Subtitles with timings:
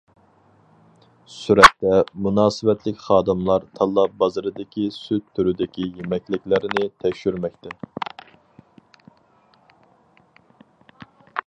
[1.33, 7.77] سۈرەتتە: مۇناسىۋەتلىك خادىملار تاللا بازىرىدىكى سۈت تۈرىدىكى يېمەكلىكلەرنى تەكشۈرمەكتە.